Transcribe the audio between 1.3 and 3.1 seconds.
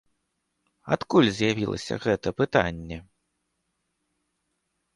з'явілася гэтае пытанне?